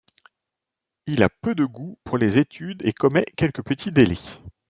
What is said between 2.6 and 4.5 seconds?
et commet quelques petits délits.